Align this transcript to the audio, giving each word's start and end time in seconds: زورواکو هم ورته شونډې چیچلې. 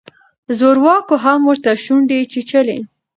زورواکو 0.57 1.15
هم 1.23 1.39
ورته 1.49 1.71
شونډې 1.83 2.19
چیچلې. 2.31 2.77